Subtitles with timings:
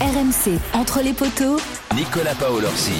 [0.00, 1.58] RMC, entre les poteaux.
[1.94, 2.94] Nicolas Paolorsi.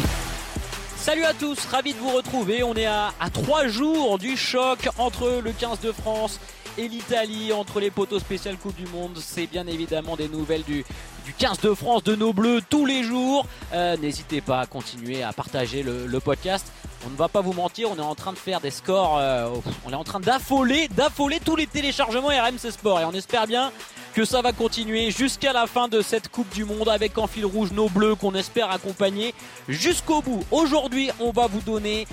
[0.96, 2.62] Salut à tous, ravi de vous retrouver.
[2.62, 6.38] On est à, à trois jours du choc entre le 15 de France
[6.76, 9.16] et l'Italie, entre les poteaux spécial Coupe du Monde.
[9.18, 10.84] C'est bien évidemment des nouvelles du,
[11.24, 13.46] du 15 de France, de nos bleus tous les jours.
[13.72, 16.66] Euh, N'hésitez pas à continuer à partager le, le, podcast.
[17.06, 19.48] On ne va pas vous mentir, on est en train de faire des scores, euh,
[19.86, 23.72] on est en train d'affoler, d'affoler tous les téléchargements RMC Sport et on espère bien
[24.14, 27.44] que ça va continuer jusqu'à la fin de cette Coupe du Monde avec en fil
[27.46, 29.34] rouge nos bleus qu'on espère accompagner
[29.68, 30.44] jusqu'au bout.
[30.50, 32.06] Aujourd'hui, on va vous donner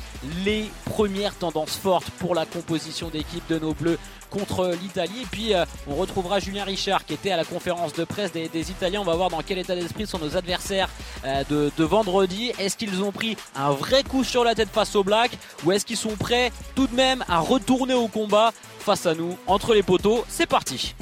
[0.45, 3.97] les premières tendances fortes pour la composition d'équipe de nos bleus
[4.29, 5.21] contre l'Italie.
[5.23, 8.71] Et puis, euh, on retrouvera Julien Richard qui était à la conférence de presse des,
[8.71, 9.01] Italiens.
[9.01, 10.89] On va voir dans quel état d'esprit sont nos adversaires
[11.25, 12.51] euh, de, de, vendredi.
[12.59, 15.85] Est-ce qu'ils ont pris un vrai coup sur la tête face aux Blacks ou est-ce
[15.85, 19.83] qu'ils sont prêts tout de même à retourner au combat face à nous entre les
[19.83, 20.25] poteaux?
[20.27, 20.93] C'est parti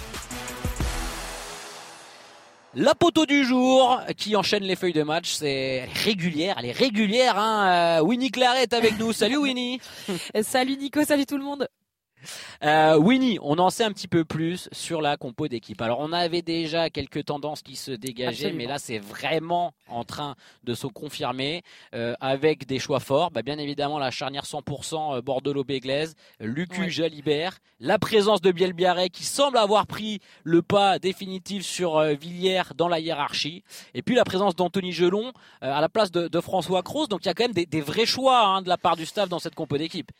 [2.75, 7.39] la poteau du jour qui enchaîne les feuilles de match, c'est régulière, elle est régulière.
[7.39, 9.13] Hein euh, Winnie Claret avec nous.
[9.13, 9.79] Salut Winnie.
[10.41, 11.67] salut Nico, salut tout le monde.
[12.63, 15.81] Euh, Winnie, on en sait un petit peu plus sur la compo d'équipe.
[15.81, 18.57] Alors on avait déjà quelques tendances qui se dégageaient, Absolument.
[18.57, 21.61] mais là c'est vraiment en train de se confirmer
[21.93, 23.31] euh, avec des choix forts.
[23.31, 26.89] Bah, bien évidemment la charnière 100% Bordeaux-Béglaise, Lucu ouais.
[26.89, 32.63] Jalibert, la présence de Bielbiaré qui semble avoir pris le pas définitif sur euh, Villiers
[32.75, 35.31] dans la hiérarchie, et puis la présence d'Anthony Gelon
[35.63, 37.09] euh, à la place de, de François Cross.
[37.09, 39.05] Donc il y a quand même des, des vrais choix hein, de la part du
[39.05, 40.11] staff dans cette compo d'équipe.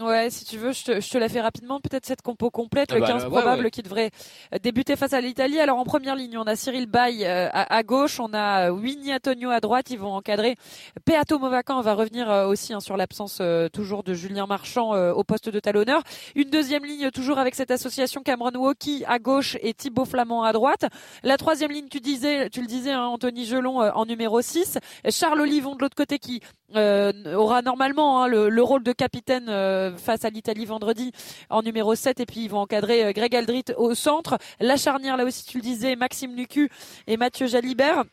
[0.00, 1.78] Ouais, si tu veux, je te, je te la fais rapidement.
[1.78, 3.70] Peut-être cette compo complète, ah bah, le 15 là, probable ouais, ouais.
[3.70, 4.10] qui devrait
[4.54, 5.60] euh, débuter face à l'Italie.
[5.60, 8.70] Alors en première ligne, on a Cyril Bay euh, à, à, gauche, on a euh,
[8.70, 9.90] Winnie Antonio à droite.
[9.90, 10.56] Ils vont encadrer
[11.04, 11.78] Peato Movacan.
[11.78, 13.42] On va revenir aussi hein, sur l'absence
[13.74, 16.02] toujours de Julien Marchand au poste de talonneur.
[16.34, 20.52] Une deuxième ligne toujours avec cette association Cameron Woki à gauche et Thibaut Flamand à
[20.52, 20.86] droite.
[21.22, 24.78] La troisième ligne, tu disais, tu le disais, hein, Anthony Gelon en numéro 6.
[25.10, 26.40] Charles Olivon de l'autre côté qui
[26.74, 29.48] aura normalement hein, le, le, rôle de capitaine
[29.96, 31.12] face à l'Italie vendredi
[31.50, 34.38] en numéro 7 et puis ils vont encadrer Greg Aldrit au centre.
[34.60, 36.70] La charnière là aussi tu le disais Maxime Nucu
[37.06, 38.04] et Mathieu Jalibert.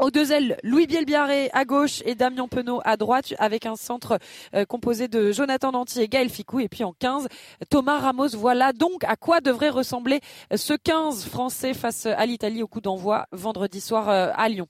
[0.00, 4.18] Aux deux ailes, Louis Bielbiaré à gauche et Damien Penaud à droite, avec un centre
[4.54, 6.58] euh, composé de Jonathan Danty et Gaël Ficou.
[6.58, 7.28] Et puis en 15,
[7.68, 8.30] Thomas Ramos.
[8.30, 10.20] Voilà donc à quoi devrait ressembler
[10.56, 14.68] ce 15 français face à l'Italie au coup d'envoi vendredi soir euh, à Lyon.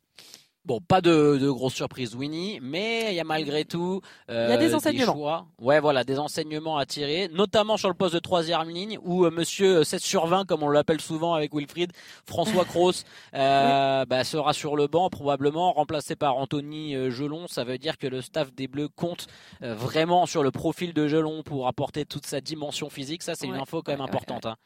[0.64, 4.50] Bon, pas de, de grosses surprises, Winnie, mais il y a malgré tout euh, il
[4.50, 5.12] y a des enseignements.
[5.12, 5.46] Des choix.
[5.58, 9.30] Ouais, voilà, des enseignements à tirer, notamment sur le poste de troisième ligne où euh,
[9.30, 11.92] Monsieur 7 sur 20, comme on l'appelle souvent avec Wilfried,
[12.26, 12.64] François
[13.34, 14.06] euh, oui.
[14.08, 17.46] bah, sera sur le banc probablement remplacé par Anthony euh, Gelon.
[17.48, 19.26] Ça veut dire que le staff des Bleus compte
[19.62, 23.22] euh, vraiment sur le profil de Gelon pour apporter toute sa dimension physique.
[23.22, 23.54] Ça, c'est ouais.
[23.54, 24.44] une info quand même ouais, importante.
[24.44, 24.56] Ouais, hein.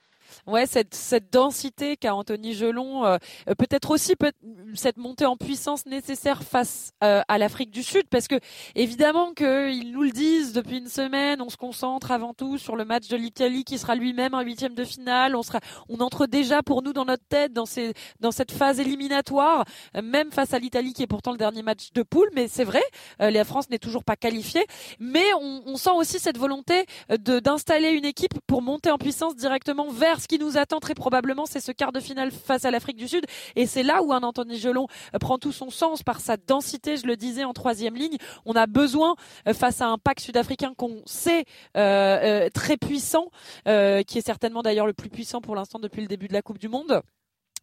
[0.46, 3.18] Ouais, cette, cette densité qu'a Anthony Gelon, euh,
[3.58, 4.32] peut-être aussi peut
[4.74, 8.36] cette montée en puissance nécessaire face euh, à l'Afrique du Sud, parce que
[8.74, 12.84] évidemment qu'ils nous le disent depuis une semaine, on se concentre avant tout sur le
[12.84, 15.36] match de l'Italie qui sera lui-même un huitième de finale.
[15.36, 18.80] On sera, on entre déjà pour nous dans notre tête dans ces, dans cette phase
[18.80, 19.64] éliminatoire,
[19.96, 22.28] euh, même face à l'Italie qui est pourtant le dernier match de poule.
[22.34, 22.82] Mais c'est vrai,
[23.20, 24.66] euh, la France n'est toujours pas qualifiée,
[24.98, 29.36] mais on, on sent aussi cette volonté de d'installer une équipe pour monter en puissance
[29.36, 32.70] directement vers ce qui nous attend très probablement, c'est ce quart de finale face à
[32.70, 33.26] l'Afrique du Sud.
[33.56, 34.86] Et c'est là où un Anthony Gelon
[35.20, 38.16] prend tout son sens par sa densité, je le disais, en troisième ligne.
[38.46, 39.16] On a besoin,
[39.52, 41.44] face à un pack sud-africain qu'on sait
[41.76, 43.30] euh, euh, très puissant,
[43.68, 46.40] euh, qui est certainement d'ailleurs le plus puissant pour l'instant depuis le début de la
[46.40, 47.02] Coupe du Monde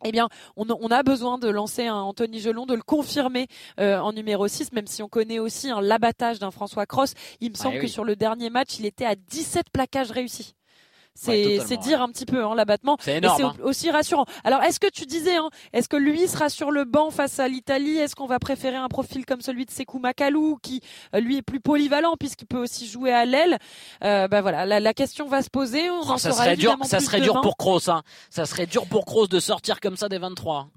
[0.04, 3.48] eh bien, on, on, a besoin de lancer un Anthony Gelon, de le confirmer
[3.80, 7.14] euh, en numéro 6, même si on connaît aussi hein, l'abattage d'un François Cross.
[7.40, 7.86] Il me semble ah, oui.
[7.86, 10.56] que sur le dernier match, il était à 17 plaquages réussis.
[11.14, 12.98] C'est ouais, dire un petit peu hein, l'abattement.
[13.00, 13.38] C'est énorme.
[13.38, 13.54] C'est hein.
[13.64, 14.26] aussi rassurant.
[14.44, 17.48] Alors, est-ce que tu disais, hein, est-ce que lui sera sur le banc face à
[17.48, 17.98] l'Italie?
[17.98, 20.82] Est-ce qu'on va préférer un profil comme celui de Sekou Makalou, qui
[21.14, 23.58] euh, lui est plus polyvalent puisqu'il peut aussi jouer à l'aile?
[24.04, 25.90] Euh, Ben voilà, la, la, question va se poser.
[25.90, 27.90] On ça serait dur, ça serait dur pour Kroos.
[27.90, 28.04] Hein.
[28.30, 30.70] Ça serait dur pour Kroos de sortir comme ça des 23.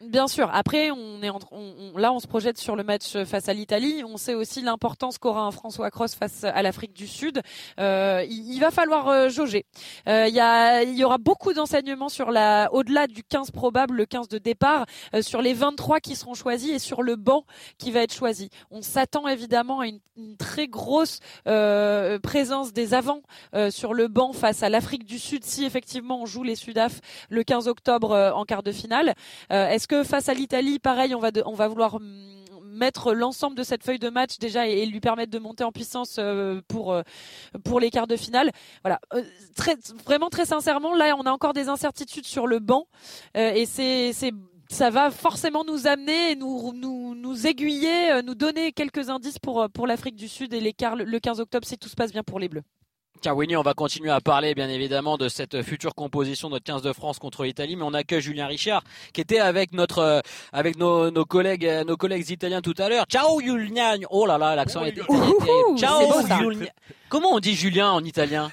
[0.00, 0.48] Bien sûr.
[0.54, 4.02] Après, on est on, on, là, on se projette sur le match face à l'Italie.
[4.02, 7.42] On sait aussi l'importance qu'aura un François Cross face à l'Afrique du Sud.
[7.78, 9.66] Euh, il, il, va falloir euh, jauger.
[10.08, 14.28] Euh, il, y y aura beaucoup d'enseignements sur la, au-delà du 15 probable, le 15
[14.28, 17.44] de départ, euh, sur les 23 qui seront choisis et sur le banc
[17.76, 18.48] qui va être choisi.
[18.70, 23.20] On s'attend évidemment à une, une très grosse euh, présence des avants
[23.70, 27.42] sur le banc face à l'Afrique du Sud si effectivement on joue les Sudaf le
[27.42, 29.14] 15 octobre en quart de finale.
[30.04, 31.98] Face à l'Italie, pareil, on va, on va vouloir
[32.70, 36.16] mettre l'ensemble de cette feuille de match déjà et, lui permettre de monter en puissance
[36.18, 37.02] euh, pour euh,
[37.64, 38.50] pour les quarts de finale.
[38.82, 39.22] Voilà, euh,
[40.04, 42.86] vraiment très sincèrement, là on a encore des incertitudes sur le banc
[43.34, 44.12] et c'est
[44.68, 50.14] ça va forcément nous amener, nous, nous, aiguiller, nous donner quelques indices pour, pour l'Afrique
[50.14, 52.62] du Sud et l'écart le 15 octobre si tout se passe bien pour les Bleus.
[53.20, 56.64] Tiens, Winnie, on va continuer à parler bien évidemment de cette future composition de notre
[56.64, 60.20] 15 de France contre l'Italie, mais on accueille Julien Richard qui était avec notre euh,
[60.54, 63.04] avec nos, nos collègues euh, nos collègues italiens tout à l'heure.
[63.10, 63.96] Ciao Julien.
[64.08, 65.02] Oh là là, l'accent était
[65.76, 66.00] Ciao
[66.40, 66.70] Julien.
[67.10, 68.50] Comment on dit Julien en italien?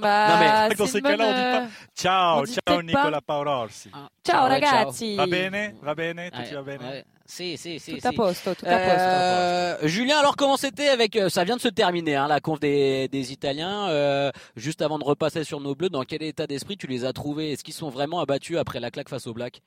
[0.00, 3.90] Bah, dans ces cas-là, on dit pas ciao, ciao Nicola Paolorsi.
[3.92, 5.16] Ah, ciao, ragazzi.
[5.16, 7.04] Va bene, va bene, tout va bene?
[7.34, 7.96] Si, si, si.
[7.96, 9.88] Tout à posto, tout à euh, posto.
[9.88, 13.08] Julien, alors comment c'était avec euh, ça vient de se terminer hein, la conf des,
[13.08, 15.88] des Italiens euh, juste avant de repasser sur nos bleus.
[15.88, 17.52] Dans quel état d'esprit tu les as trouvés?
[17.52, 19.62] Est-ce qu'ils sont vraiment abattus après la claque face aux Blacks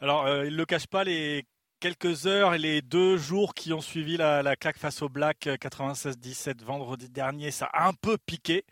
[0.00, 1.44] alors, euh, il ne le cache pas, les
[1.84, 6.48] quelques heures et les deux jours qui ont suivi la, claque face au Black 96-17
[6.48, 8.64] euh, vendredi dernier, ça a un peu piqué,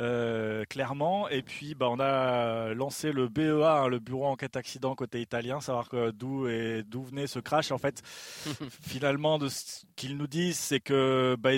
[0.00, 1.28] euh, clairement.
[1.28, 5.60] Et puis, bah, on a lancé le BEA, hein, le bureau enquête accident côté italien,
[5.60, 7.70] savoir d'où venait ce crash.
[7.70, 8.00] En fait,
[8.80, 11.50] finalement, de ce qu'ils nous disent, c'est que bah,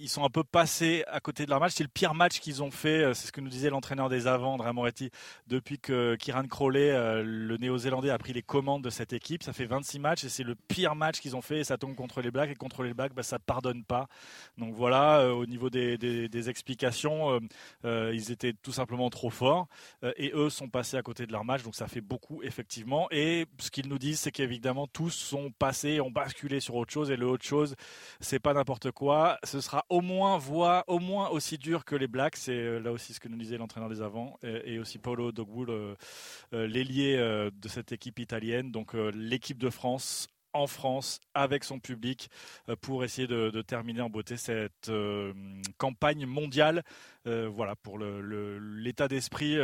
[0.00, 1.72] ils sont un peu passés à côté de leur match.
[1.74, 3.04] C'est le pire match qu'ils ont fait.
[3.04, 5.10] Euh, c'est ce que nous disait l'entraîneur des avants, André Moretti,
[5.46, 9.42] depuis que Kieran Crowley, euh, le néo-zélandais, a pris les commandes de cette équipe.
[9.42, 11.60] Ça fait 26 matchs et c'est le pire match qu'ils ont fait.
[11.60, 12.50] Et ça tombe contre les Blacks.
[12.50, 14.08] Et contre les Blacks, bah, ça pardonne pas.
[14.56, 17.40] Donc voilà, euh, au niveau des, explications,
[17.84, 19.66] ils étaient tout simplement trop forts.
[20.16, 21.62] et eux sont passés à côté de leur match.
[21.62, 23.08] Donc ça fait beaucoup, effectivement.
[23.10, 27.10] Et ce qu'ils nous disent, c'est qu'évidemment, tous sont passés, ont basculé sur autre chose.
[27.10, 27.74] Et le autre chose,
[28.20, 29.38] c'est pas n'importe quoi.
[29.44, 32.36] Ce sera au moins voit au moins aussi dur que les Blacks.
[32.36, 35.70] C'est euh, là aussi ce que nous disait l'entraîneur des avants et, aussi Paulo Dogwood,
[35.70, 35.94] euh,
[36.52, 38.70] euh, l'ailier de cette équipe italienne.
[38.70, 42.30] Donc l'équipe de France en France avec son public
[42.80, 44.90] pour essayer de, terminer en beauté cette
[45.76, 46.82] campagne mondiale.
[47.24, 49.56] voilà pour l'état d'esprit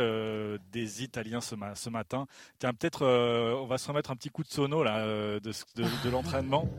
[0.71, 2.27] des Italiens ce, ce matin.
[2.59, 5.05] Tiens, peut-être on va se remettre un petit coup de sono là
[5.39, 6.69] de, de l'entraînement.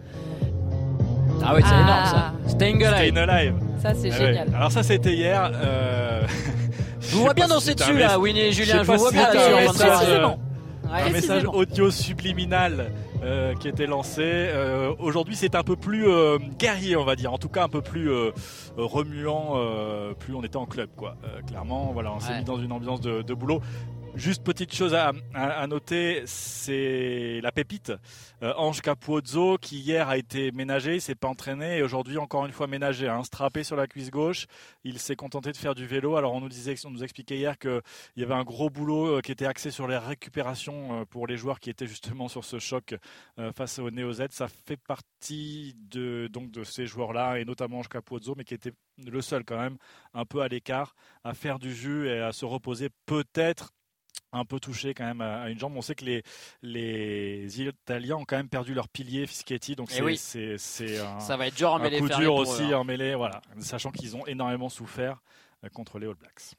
[1.44, 2.35] Ah ouais, c'est énorme ça.
[2.56, 2.96] Ah.
[2.96, 3.54] Staying Alive.
[3.82, 4.48] Ça, c'est ah génial.
[4.54, 5.50] Alors, ça, c'était hier.
[5.54, 6.22] Euh...
[7.00, 8.82] Je vous vois bien danser dessus là, Winnie et Julien.
[8.82, 10.36] Je vous vois bien là
[10.90, 12.90] Un message audio subliminal
[13.22, 14.22] euh, qui était lancé.
[14.24, 17.32] Euh, Aujourd'hui, c'est un peu plus euh, guerrier, on va dire.
[17.32, 18.32] En tout cas, un peu plus euh,
[18.76, 19.52] remuant.
[19.54, 21.16] Euh, plus on était en club, quoi.
[21.46, 23.60] clairement, voilà, on s'est mis dans une ambiance de, de boulot.
[24.16, 25.12] Juste petite chose à,
[25.66, 27.92] noter, c'est la pépite
[28.42, 32.46] euh, Ange Capuozzo qui hier a été ménagé, il s'est pas entraîné et aujourd'hui encore
[32.46, 34.46] une fois ménagé, hein, strappé sur la cuisse gauche.
[34.84, 36.16] Il s'est contenté de faire du vélo.
[36.16, 37.82] Alors on nous disait, on nous expliquait hier qu'il
[38.16, 41.36] y avait un gros boulot euh, qui était axé sur les récupérations euh, pour les
[41.36, 42.94] joueurs qui étaient justement sur ce choc
[43.54, 44.28] face au Neo Z.
[44.30, 48.72] Ça fait partie de donc de ces joueurs-là et notamment Ange Capuozzo, mais qui était
[49.06, 49.76] le seul quand même
[50.14, 53.75] un peu à l'écart à faire du jus et à se reposer peut-être
[54.36, 55.74] un peu touché quand même à une jambe.
[55.76, 56.22] On sait que les,
[56.62, 61.56] les Italiens ont quand même perdu leur pilier Fischetti, donc eh c'est ça va être
[61.56, 65.20] dur en mêlée, coup dur aussi en mêlée, voilà, sachant qu'ils ont énormément souffert
[65.64, 66.54] euh, contre les All Blacks.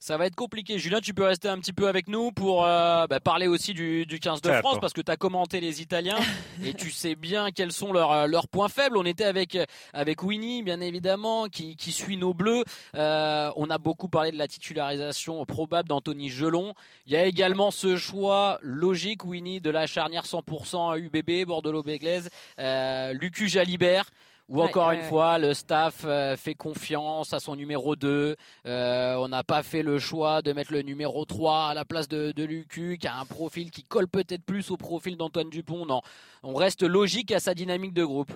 [0.00, 0.78] Ça va être compliqué.
[0.78, 4.06] Julien, tu peux rester un petit peu avec nous pour euh, bah, parler aussi du,
[4.06, 6.18] 15 de France parce que tu as commenté les Italiens
[6.64, 8.96] et tu sais bien quels sont leurs, euh, leurs points faibles.
[8.96, 9.58] On était avec,
[9.92, 12.64] avec Winnie, bien évidemment, qui, qui suit nos bleus.
[12.94, 16.74] Euh, on a beaucoup parlé de la titularisation probable d'Anthony Gelon.
[17.06, 23.12] Il y a également ce choix logique, Winnie, de la charnière 100% UBB, Bordeaux-Béglaise, euh,
[23.12, 24.10] Lucu Jalibert.
[24.48, 28.36] Ou encore une fois, le staff euh, fait confiance à son numéro 2.
[28.66, 32.08] Euh, on n'a pas fait le choix de mettre le numéro 3 à la place
[32.08, 35.86] de, de Lucu, qui a un profil qui colle peut-être plus au profil d'Antoine Dupont.
[35.86, 36.02] Non,
[36.42, 38.32] on reste logique à sa dynamique de groupe.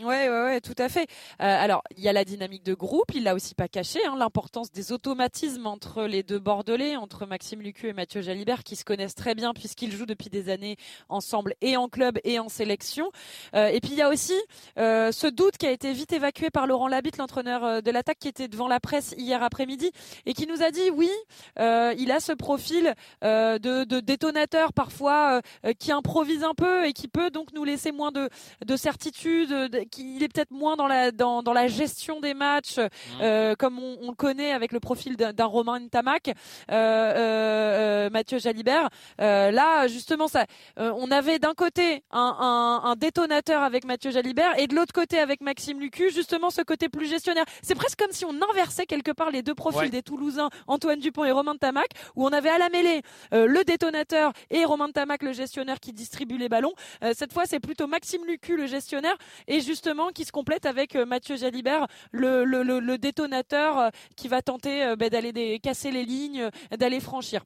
[0.00, 1.08] Ouais, ouais, ouais, tout à fait.
[1.42, 3.12] Euh, alors, il y a la dynamique de groupe.
[3.16, 7.60] Il l'a aussi pas caché, hein, l'importance des automatismes entre les deux Bordelais, entre Maxime
[7.62, 10.76] Lucu et Mathieu Jalibert, qui se connaissent très bien puisqu'ils jouent depuis des années
[11.08, 13.10] ensemble et en club et en sélection.
[13.56, 14.40] Euh, et puis il y a aussi
[14.78, 18.28] euh, ce doute qui a été vite évacué par Laurent Labitte, l'entraîneur de l'attaque, qui
[18.28, 19.90] était devant la presse hier après-midi
[20.26, 21.10] et qui nous a dit oui,
[21.58, 25.40] il a ce profil de, détonateur parfois
[25.80, 28.30] qui improvise un peu et qui peut donc nous laisser moins de,
[28.64, 29.48] de certitude.
[29.48, 32.82] De, qu'il est peut-être moins dans la dans, dans la gestion des matchs, mmh.
[33.22, 36.32] euh, comme on, on, le connaît avec le profil d'un Romain Tamac, euh,
[36.72, 38.88] euh, euh, Mathieu Jalibert.
[39.20, 44.58] Euh, là, justement, ça, on avait d'un côté un, un, un, détonateur avec Mathieu Jalibert
[44.58, 47.44] et de l'autre côté avec Maxime Lucu, justement ce côté plus gestionnaire.
[47.62, 51.24] C'est presque comme si on inversait quelque part les deux profils des Toulousains, Antoine Dupont
[51.24, 53.02] et Romain Tamac, où on avait à la mêlée
[53.32, 56.72] le détonateur et Romain Tamac, le gestionnaire qui distribue les ballons.
[57.14, 59.16] cette fois, c'est plutôt Maxime Lucu, le gestionnaire,
[59.46, 59.77] et justement
[60.14, 64.84] qui se complète avec euh, Mathieu Jalibert, le, le, le, détonateur euh, qui va tenter
[64.84, 67.44] euh, bah, d'aller casser les lignes, d'aller franchir.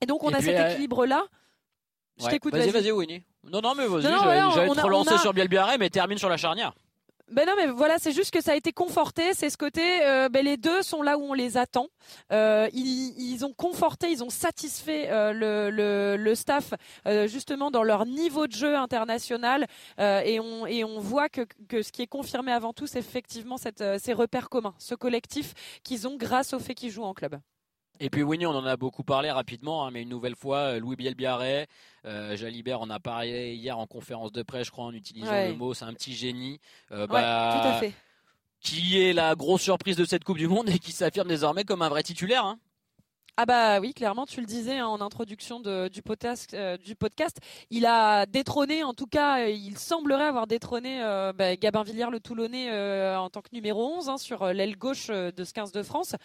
[0.00, 1.24] Et donc on a cet équilibre-là
[2.20, 2.54] Je t'écoute.
[2.54, 2.92] Vas-y, vas-y.
[2.92, 3.22] Winnie.
[3.44, 4.02] Non, non, mais vas-y.
[4.02, 6.72] J'allais te relancer a- sur Bielbiaré, mais termine sur la charnière.
[7.30, 9.34] Ben non, mais voilà, c'est juste que ça a été conforté.
[9.34, 11.86] C'est ce côté, euh, ben les deux sont là où on les attend.
[12.32, 16.74] Euh, ils, ils ont conforté, ils ont satisfait euh, le, le, le staff
[17.06, 19.66] euh, justement dans leur niveau de jeu international.
[20.00, 22.98] Euh, et, on, et on voit que, que ce qui est confirmé avant tout, c'est
[22.98, 27.14] effectivement cette, ces repères communs, ce collectif qu'ils ont grâce au fait qu'ils jouent en
[27.14, 27.38] club.
[28.02, 30.80] Et puis Winnie, on en a beaucoup parlé rapidement, hein, mais une nouvelle fois, euh,
[30.80, 31.66] Louis Bielbiaré,
[32.06, 35.48] euh, Jalibert en a parlé hier en conférence de presse, je crois, en utilisant Ouais.
[35.48, 36.58] le mot, c'est un petit génie.
[36.92, 37.92] Euh, Ouais, bah, tout à fait.
[38.60, 41.82] Qui est la grosse surprise de cette Coupe du Monde et qui s'affirme désormais comme
[41.82, 42.44] un vrai titulaire.
[42.44, 42.58] hein.
[43.42, 47.38] Ah bah oui, clairement, tu le disais hein, en introduction du, podcast, euh, du podcast,
[47.70, 52.10] il a détrôné, en tout cas, euh, il semblerait avoir détrôné euh, bah, Gabin Villiers,
[52.12, 52.70] le Toulonnais,
[53.16, 56.16] en tant que numéro 11 hein, sur l'aile gauche de ce 15 de France.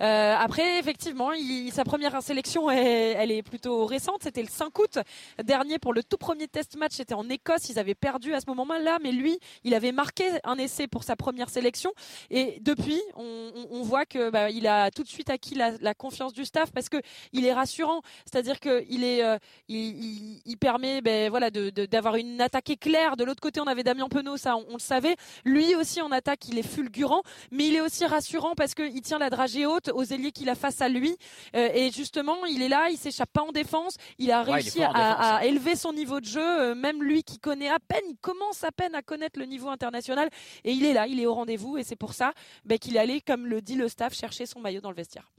[0.00, 1.30] Après, effectivement,
[1.72, 4.22] sa première sélection, elle est plutôt récente.
[4.22, 4.98] C'était le 5 août
[5.42, 6.92] dernier pour le tout premier test match.
[6.92, 7.70] C'était en Écosse.
[7.70, 11.16] Ils avaient perdu à ce moment-là, mais lui, il avait marqué un essai pour sa
[11.16, 11.92] première sélection.
[12.28, 16.44] Et depuis, on, voit que bah, il a tout de suite acquis la confiance du
[16.50, 16.98] staff parce que
[17.32, 18.02] il est rassurant.
[18.30, 19.38] C'est-à-dire que il est, euh,
[19.68, 23.16] il, permet, ben voilà, de- de- d'avoir une attaque éclair.
[23.16, 25.16] De l'autre côté, on avait Damien Penaud, ça, on, on le savait.
[25.44, 29.00] Lui aussi en attaque, il est fulgurant, mais il est aussi rassurant parce que il
[29.02, 31.16] tient la dragée haute aux ailiers qu'il a face à lui.
[31.56, 33.94] Euh, et justement, il est là, il s'échappe pas en défense.
[34.18, 35.40] Il a Ouais, il est réussi à hein.
[35.40, 36.40] élever son niveau de jeu.
[36.60, 39.68] euh, même lui qui connaît à peine, il commence à peine à connaître le niveau
[39.68, 40.28] international.
[40.64, 41.78] Et il est là, il est au rendez-vous.
[41.78, 42.32] Et c'est pour ça
[42.64, 45.30] ben, qu'il est allé, comme le dit le staff, chercher son maillot dans le vestiaire.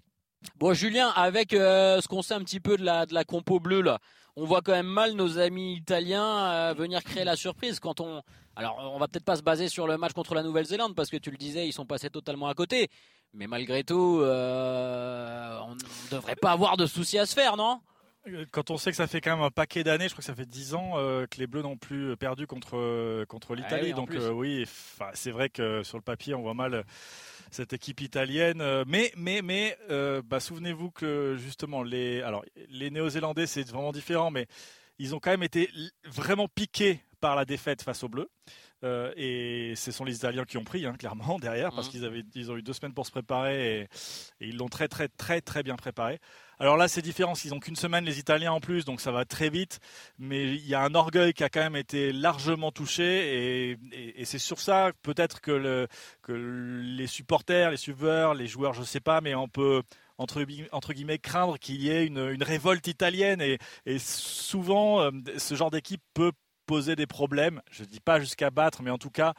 [0.58, 3.60] Bon, Julien, avec euh, ce qu'on sait un petit peu de la, de la compo
[3.60, 4.00] bleue, là,
[4.36, 8.22] on voit quand même mal nos amis italiens euh, venir créer la surprise quand on.
[8.56, 11.18] Alors, on va peut-être pas se baser sur le match contre la Nouvelle-Zélande parce que
[11.18, 12.90] tu le disais, ils sont passés totalement à côté.
[13.34, 17.80] Mais malgré tout, euh, on ne devrait pas avoir de soucis à se faire, non?
[18.52, 20.36] Quand on sait que ça fait quand même un paquet d'années, je crois que ça
[20.36, 23.82] fait 10 ans euh, que les Bleus n'ont plus perdu contre, contre l'Italie.
[23.82, 24.66] Ah oui, en Donc euh, oui,
[25.14, 26.84] c'est vrai que sur le papier, on voit mal
[27.52, 28.62] cette équipe italienne.
[28.62, 33.92] Euh, Mais, mais, mais euh, bah, souvenez-vous que justement, les, alors, les Néo-Zélandais, c'est vraiment
[33.92, 34.48] différent, mais
[34.98, 35.70] ils ont quand même été
[36.06, 38.30] vraiment piqués par la défaite face aux Bleus.
[38.84, 41.92] Euh, et ce sont les Italiens qui ont pris, hein, clairement, derrière, parce Mhm.
[41.92, 43.82] qu'ils avaient, ils ont eu deux semaines pour se préparer et,
[44.40, 46.18] et ils l'ont très, très, très, très bien préparé.
[46.62, 47.34] Alors là, c'est différent.
[47.44, 49.80] Ils ont qu'une semaine, les Italiens en plus, donc ça va très vite.
[50.20, 54.38] Mais il y a un orgueil qui a quand même été largement touché, et, c'est
[54.38, 55.88] sur ça peut-être que, le,
[56.22, 59.82] que les supporters, les suiveurs, les joueurs, je sais pas, mais on peut
[60.20, 63.42] entre, gui- entre guillemets craindre qu'il y ait une, révolte italienne.
[63.42, 66.32] Et, souvent, euh, ce genre d'équipe peut
[66.68, 67.64] poser des problèmes.
[67.72, 69.34] Je dis pas jusqu'à battre, mais en tout cas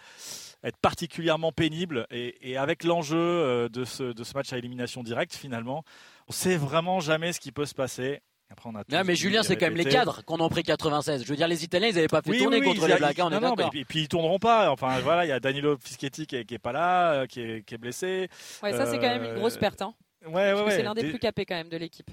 [0.64, 2.08] être particulièrement pénible.
[2.10, 5.84] Et, avec l'enjeu euh, de ce match à élimination directe, finalement,
[6.32, 8.20] on sait vraiment jamais ce qui peut se passer.
[8.50, 11.24] Après, on a Non, mais Julien, c'est quand même les cadres qu'on en pris 96.
[11.24, 12.96] Je veux dire, les Italiens, ils n'avaient pas fait Oui, tourner oui, contre les a-
[12.96, 14.70] Blacks, hein, non, non, et puis ils tourneront pas.
[14.70, 17.64] Enfin voilà, il y a Danilo Fischetti qui qui est pas là, euh, qui est,
[17.66, 18.28] qui est blessé.
[18.62, 19.82] Ouais, ça c'est quand même une grosse Euh, perte.
[19.82, 19.94] Hein,
[20.26, 20.76] Ouais, ouais, parce que ouais.
[20.76, 22.10] c'est l'un des Des- plus capés quand même de l'équipe.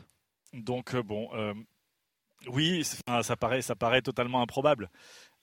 [0.54, 1.54] Donc euh, bon, euh,
[2.48, 4.90] oui, enfin, ça paraît, ça paraît totalement improbable.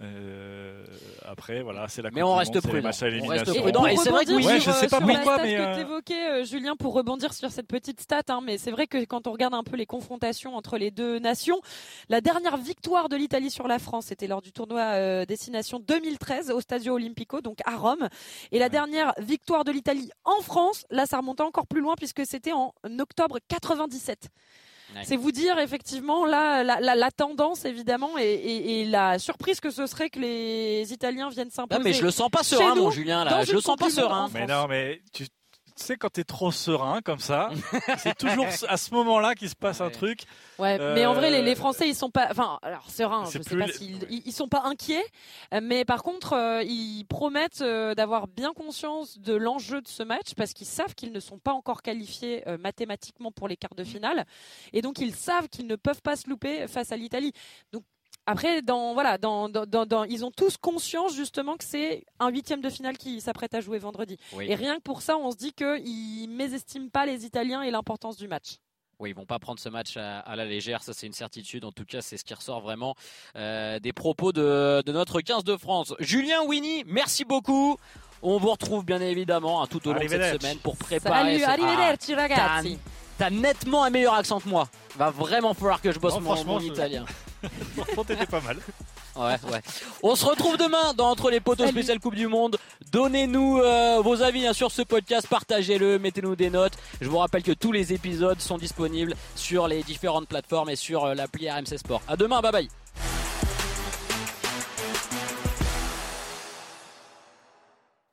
[0.03, 0.85] Euh,
[1.25, 2.11] après, voilà, c'est la.
[2.11, 2.81] Mais on du reste prudent.
[2.83, 3.63] On reste élimination.
[3.63, 3.87] prudent.
[3.87, 6.41] Et c'est vrai que oui, sur, je sais euh, pas la pourquoi, mais, que euh,
[6.41, 9.33] euh, Julien, pour rebondir sur cette petite stat, hein, mais c'est vrai que quand on
[9.33, 11.61] regarde un peu les confrontations entre les deux nations,
[12.11, 16.51] la dernière victoire de l'Italie sur la France, c'était lors du tournoi euh, Destination 2013
[16.51, 18.09] au Stadio Olimpico, donc à Rome,
[18.53, 22.27] et la dernière victoire de l'Italie en France, là ça remontait encore plus loin puisque
[22.27, 24.29] c'était en octobre 97.
[25.05, 29.61] C'est vous dire effectivement là la, la- la tendance évidemment et, et- et la surprise
[29.61, 31.79] que ce serait que les Italiens viennent s'imposer.
[31.79, 33.45] Non, mais je le sens pas serein, nous, mon Julien, là.
[33.45, 34.29] Je le sens pas serein.
[34.33, 35.27] Mais non, mais tu,
[35.77, 37.51] tu sais quand t'es trop serein comme ça,
[37.99, 40.21] c'est toujours à ce moment-là qu'il se passe un truc.
[40.59, 43.43] Ouais, Euh, mais en vrai, les, les Français, ils sont pas, enfin, alors sereins, je
[43.43, 45.05] sais pas s'ils, ils, ils sont pas inquiets,
[45.63, 50.35] mais par contre, euh, ils promettent euh, d'avoir bien conscience de l'enjeu de ce match
[50.37, 53.85] parce qu'ils savent qu'ils ne sont pas encore qualifiés euh, mathématiquement pour les quarts de
[53.85, 54.25] finale,
[54.73, 57.33] et donc ils savent qu'ils ne peuvent pas se louper face à l'Italie.
[57.73, 57.83] Donc
[58.27, 62.29] après, dans voilà, dans, dans, dans, dans- ils ont tous conscience justement que c'est un
[62.29, 64.19] huitième de finale qui s'apprête à jouer vendredi.
[64.33, 64.47] Oui.
[64.49, 68.17] Et rien que pour ça, on se dit qu'ils mésestiment pas les Italiens et l'importance
[68.17, 68.57] du match.
[68.99, 71.65] Oui, ils vont pas prendre ce match à, à la légère, ça c'est une certitude.
[71.67, 72.95] En tout cas, c'est ce qui ressort vraiment
[73.37, 75.93] euh, des propos de, de notre 15 de France.
[76.01, 77.77] Julien Winnie, merci beaucoup.
[78.23, 81.39] On vous retrouve bien évidemment hein, tout au long de cette semaine pour préparer.
[81.39, 82.79] Salut, ce- arrivederci Ah, ragazzi.
[83.19, 84.67] T'as nettement un meilleur accent que moi.
[84.97, 87.05] Va vraiment falloir que je bosse Non, mon, franchement, mon je- italien.
[88.07, 88.59] T'étais pas mal.
[89.17, 89.61] Ouais, ouais.
[90.03, 92.59] On se retrouve demain dans Entre les poteaux spécial Coupe du Monde.
[92.93, 96.75] Donnez-nous euh, vos avis hein, sur ce podcast, partagez-le, mettez-nous des notes.
[97.01, 101.05] Je vous rappelle que tous les épisodes sont disponibles sur les différentes plateformes et sur
[101.05, 102.03] euh, l'appli RMC Sport.
[102.09, 102.69] À demain, bye bye.